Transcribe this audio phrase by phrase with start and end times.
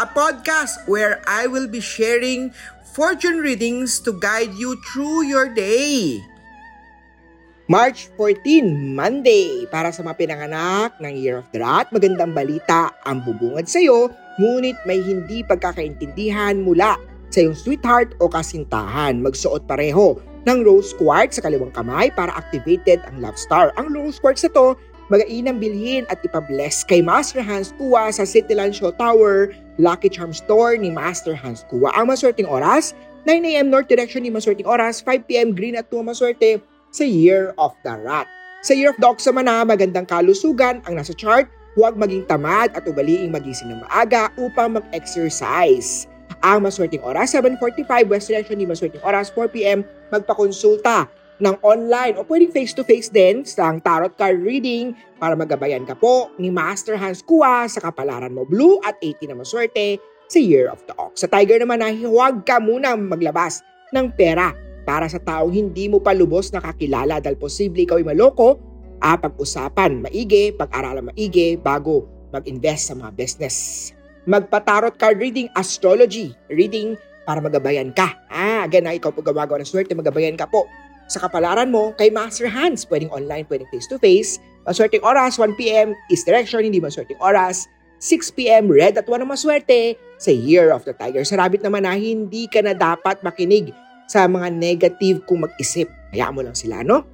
[0.00, 2.54] a podcast where I will be sharing
[2.96, 6.20] fortune readings to guide you through your day.
[7.68, 13.24] March 14, Monday, para sa mga pinanganak ng Year of the Rat, magandang balita ang
[13.24, 17.00] bubungad sa iyo, ngunit may hindi pagkakaintindihan mula
[17.32, 19.24] sa iyong sweetheart o kasintahan.
[19.24, 23.72] Magsuot pareho ng rose quartz sa kaliwang kamay para activated ang love star.
[23.80, 24.76] Ang rose quartz na to,
[25.12, 30.72] magainang bilhin at ipabless kay Master Hans Kua sa Cityland Show Tower, Lucky Charm Store
[30.72, 31.92] ni Master Hans Kua.
[31.92, 32.96] Ang maswerteng oras,
[33.28, 37.92] 9am North Direction ni maswerteng oras, 5pm Green at 2 maswerte sa Year of the
[37.92, 38.24] Rat.
[38.64, 41.44] Sa Year of the Ox naman na magandang kalusugan ang nasa chart,
[41.76, 46.08] huwag maging tamad at ugaliing magising ng maaga upang mag-exercise.
[46.40, 51.04] Ang maswerteng oras, 7.45 West Direction ni maswerteng oras, 4pm magpakonsulta
[51.42, 56.54] ng online o pwedeng face-to-face din sa tarot card reading para magabayan ka po ni
[56.54, 59.98] Master Hans Kua sa kapalaran mo blue at 80 na maswerte
[60.30, 61.26] sa Year of the Ox.
[61.26, 63.58] Sa Tiger naman na huwag ka muna maglabas
[63.90, 64.54] ng pera
[64.86, 68.56] para sa taong hindi mo pa lubos nakakilala dahil posible ikaw ay maloko,
[69.02, 73.90] ah, pag-usapan maigi, pag-aralan maigi bago mag-invest sa mga business.
[74.30, 76.94] Magpa-tarot card reading, astrology reading
[77.26, 78.14] para magabayan ka.
[78.30, 80.70] Ah, again, na ikaw po gumagawa ng swerte, magabayan ka po
[81.12, 82.80] sa kapalaran mo kay Master Hands.
[82.88, 84.40] Pwedeng online, pwedeng face-to-face.
[84.64, 87.68] Maswerteng oras, 1pm, East Direction, hindi maswerteng oras.
[88.02, 91.22] 6pm, red at 1 ang maswerte sa Year of the Tiger.
[91.22, 93.70] Sa Rabbit naman na hindi ka na dapat makinig
[94.10, 95.86] sa mga negative kung mag-isip.
[96.10, 97.06] Hayaan mo lang sila, no?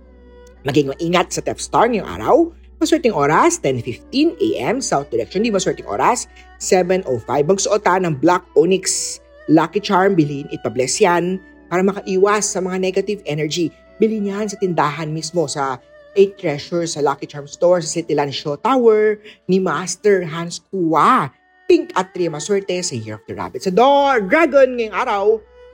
[0.64, 2.36] Maging maingat sa Theft Star ngayong araw.
[2.78, 4.78] Maswerteng oras, 10.15 a.m.
[4.80, 5.44] South Direction.
[5.44, 6.30] Di maswerteng oras,
[6.62, 7.26] 7.05.
[7.26, 9.18] Magsuot ka ng Black Onyx
[9.50, 10.16] Lucky Charm.
[10.16, 13.68] Bilhin, ipabless yan para makaiwas sa mga negative energy.
[13.98, 15.82] Bilhin yan sa tindahan mismo sa
[16.14, 19.18] 8 Treasures sa Lucky Charm Store sa Cityland Show Tower
[19.50, 21.30] ni Master Hans Kua.
[21.68, 23.66] Pink at 3 maswerte sa Year of the Rabbit.
[23.66, 25.24] Sa Door Dragon ngayong araw,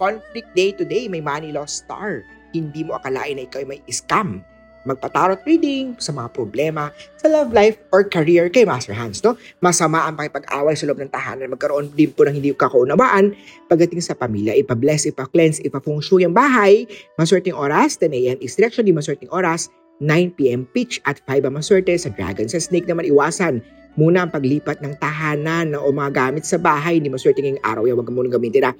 [0.00, 2.26] conflict day today, may money loss star.
[2.50, 4.42] Hindi mo akalain na ikaw ay may scam
[4.84, 9.24] magpatarot reading sa mga problema sa love life or career kay Master Hans.
[9.24, 9.36] No?
[9.64, 11.52] Masama ang pakipag-away sa loob ng tahanan.
[11.52, 13.32] Magkaroon din po ng hindi kaunawaan
[13.68, 14.52] pagdating sa pamilya.
[14.60, 16.84] Ipa-bless, ipa-cleanse, ipa-feng shui ang bahay.
[17.16, 18.38] Maswerteng oras, 10 a.m.
[18.44, 18.84] is direction.
[18.84, 19.72] Di maswerteng oras,
[20.02, 20.66] 9 p.m.
[20.76, 21.94] pitch at 5 ang maswerte.
[21.96, 23.64] Sa dragon, sa snake naman iwasan
[23.94, 26.98] muna ang paglipat ng tahanan o mga gamit sa bahay.
[26.98, 27.94] Hindi maswerte ngayong araw yan.
[27.98, 28.72] Huwag mo nang gamitin na.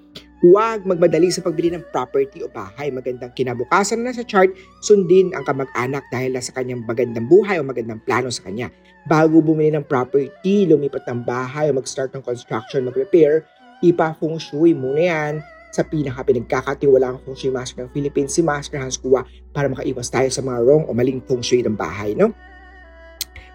[0.44, 2.92] Huwag magmadali sa pagbili ng property o bahay.
[2.92, 4.52] Magandang kinabukasan na sa chart,
[4.84, 8.68] sundin ang kamag-anak dahil sa kanyang magandang buhay o magandang plano sa kanya.
[9.08, 13.48] Bago bumili ng property, lumipat ng bahay o mag-start ng construction, mag-repair,
[13.80, 15.34] ipa feng shui muna yan
[15.72, 19.24] sa pinaka pinagkakatiwalaan feng shui master ng Philippines, si Master Hans Kua,
[19.56, 22.12] para makaiwas tayo sa mga wrong o maling feng shui ng bahay.
[22.12, 22.36] No?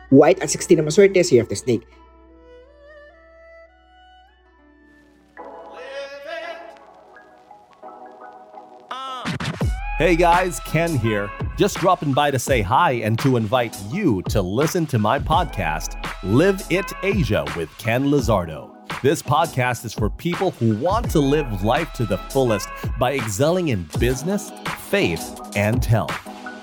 [0.10, 1.86] White at 16 na maswerte, Year of the Snake.
[10.00, 11.30] Hey guys, Ken here.
[11.58, 16.02] Just dropping by to say hi and to invite you to listen to my podcast,
[16.24, 18.74] Live It Asia with Ken Lizardo.
[19.02, 23.68] This podcast is for people who want to live life to the fullest by excelling
[23.68, 24.54] in business,
[24.88, 26.18] faith, and health.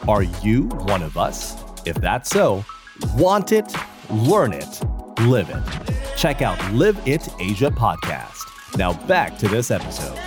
[0.09, 1.63] Are you one of us?
[1.85, 2.65] If that's so,
[3.17, 3.71] want it,
[4.09, 4.81] learn it,
[5.21, 6.17] live it.
[6.17, 8.79] Check out Live It Asia podcast.
[8.79, 10.19] Now back to this episode.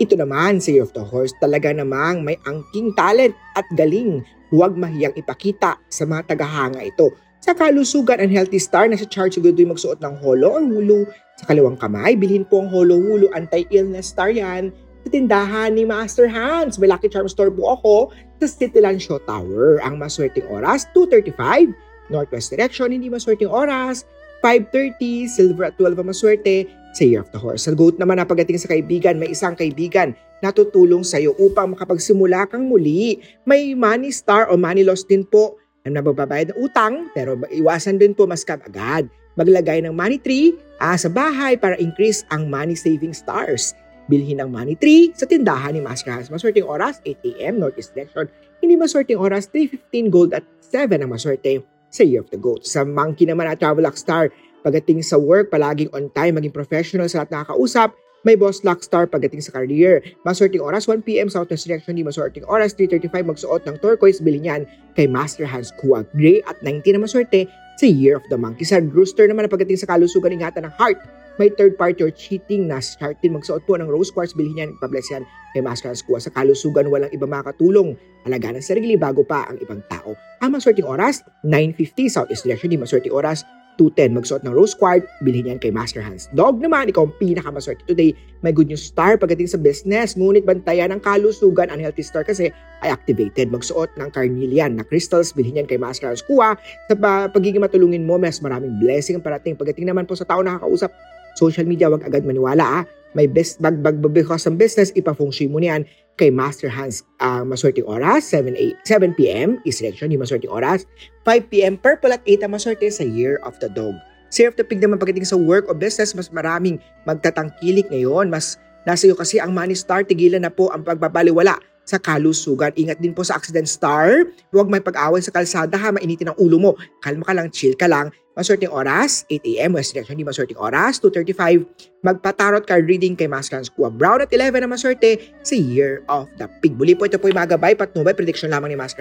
[0.00, 4.24] Ito naman sa Year of the Horse, talaga namang may angking talent at galing.
[4.48, 7.12] Huwag mahiyang ipakita sa mga tagahanga ito.
[7.44, 11.04] Sa kalusugan and healthy star na sa chart siguro magsuot ng holo or hulu
[11.36, 12.16] sa kaliwang kamay.
[12.16, 14.72] Bilhin po ang holo hulu anti-illness star yan
[15.04, 16.80] sa tindahan ni Master Hans.
[16.80, 17.94] May Lucky Charm Store po ako
[18.40, 19.84] sa Cityland Show Tower.
[19.84, 21.76] Ang maswerteng oras, 2.35.
[22.08, 24.08] Northwest direction, hindi maswerteng oras.
[24.40, 27.68] 5.30, silver at 12 ang maswerte sa Year of the Horse.
[27.68, 31.76] Sa goat naman na pagdating sa kaibigan, may isang kaibigan na tutulong sa iyo upang
[31.76, 33.20] makapagsimula kang muli.
[33.44, 38.16] May money star o money loss din po na nababayad ng utang pero iwasan din
[38.16, 39.06] po maskam agad.
[39.38, 43.72] Maglagay ng money tree ah, sa bahay para increase ang money saving stars.
[44.10, 46.34] bilhin ng money tree sa tindahan ni Master Hans.
[46.34, 48.26] Maswerteng oras, 8am, Northeast Direction.
[48.58, 52.64] Hindi maswerteng oras, 3.15 gold at 7 ang maswerte sa Year of the Goat.
[52.64, 54.30] Sa monkey naman at Travel Star,
[54.62, 59.08] pagdating sa work, palaging on time, maging professional sa lahat nakakausap, may boss luck star
[59.08, 60.04] pagdating sa career.
[60.28, 65.08] Maswerteng oras 1pm Southwest Direction, di maswerteng oras 3.35 magsuot ng turquoise, bilhin niyan kay
[65.08, 67.48] Master Hans Kua Gray at 19 na maswerte
[67.80, 68.68] sa Year of the Monkey.
[68.68, 71.00] Sa Rooster naman na pagdating sa kalusugan, ingatan ng heart,
[71.40, 74.70] may third party or cheating na start din magsuot po ng rose quartz, bilhin yan,
[74.76, 75.24] ipabless yan
[75.56, 76.20] kay Master Hans Kua.
[76.20, 77.96] Sa kalusugan, walang iba makatulong.
[78.28, 80.12] Alaga ng sarili bago pa ang ibang tao.
[80.44, 83.40] Ang maswerteng oras, 9.50 Southeast Direction, di maswerteng oras
[83.80, 84.12] 210.
[84.12, 86.28] Magsuot ng rose quartz, bilhin yan kay Master Hans.
[86.36, 88.12] Dog naman, ikaw ang pinakamaswerte today.
[88.44, 90.20] May good news star pagdating sa business.
[90.20, 92.52] Ngunit bantayan ng kalusugan, unhealthy star kasi
[92.84, 93.48] ay activated.
[93.48, 96.20] Magsuot ng carnelian na crystals, bilhin yan kay Master Hans.
[96.20, 96.60] Kuha,
[96.92, 96.94] sa
[97.32, 99.56] pagiging matulungin mo, mas maraming blessing ang parating.
[99.56, 100.92] Pagdating naman po sa tao nakakausap,
[101.36, 102.84] social media, wag agad maniwala ah.
[103.10, 105.82] May best bag bag because ng business, ipa-feng mo niyan
[106.14, 109.58] kay Master Hans ang uh, maswerteng oras, 7, 8, 7 p.m.
[109.66, 110.86] is election, yung maswerteng oras.
[111.26, 111.74] 5 p.m.
[111.80, 113.96] purple at 8 ang maswerte sa Year of the Dog.
[114.30, 118.30] Year of the Pig naman pagdating sa work o business, mas maraming magtatangkilik ngayon.
[118.30, 121.58] Mas nasa iyo kasi ang money star, tigilan na po ang pagbabaliwala
[121.90, 122.70] sa kalusugan.
[122.78, 124.30] Ingat din po sa accident star.
[124.54, 126.72] Huwag may pag-away sa kalsada ha, mainitin ang ulo mo.
[127.02, 128.14] Kalma ka lang, chill ka lang.
[128.38, 129.74] Maswerteng oras, 8 a.m.
[129.74, 131.66] West Direction, di maswerteng oras, 2.35.
[132.06, 136.46] Magpa-tarot card reading kay Mas Kuha Brown at 11 na maswerte sa Year of the
[136.62, 136.78] Pig.
[136.78, 138.94] Muli po ito po yung mga gabay, patnubay, prediction lamang ni Mas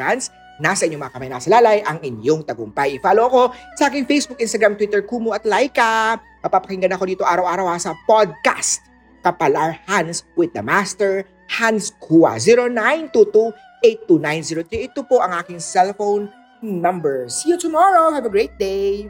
[0.59, 2.99] Nasa inyong mga kamay, nasa lalay, ang inyong tagumpay.
[2.99, 3.41] I-follow ko
[3.79, 6.19] sa aking Facebook, Instagram, Twitter, Kumu at Laika.
[6.43, 8.83] Mapapakinggan ako dito araw-araw sa podcast.
[9.23, 12.37] Kapalar Hands with the Master, Hans Kua.
[12.37, 14.93] 0922-82903.
[14.93, 16.29] Ito po ang aking cellphone
[16.61, 17.25] number.
[17.27, 18.13] See you tomorrow.
[18.13, 19.09] Have a great day.